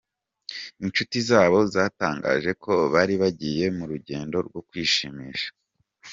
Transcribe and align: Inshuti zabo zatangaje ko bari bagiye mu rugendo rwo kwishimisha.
Inshuti 0.83 1.17
zabo 1.29 1.57
zatangaje 1.73 2.51
ko 2.63 2.73
bari 2.93 3.13
bagiye 3.21 3.65
mu 3.77 3.83
rugendo 3.91 4.35
rwo 4.47 4.59
kwishimisha. 4.67 5.49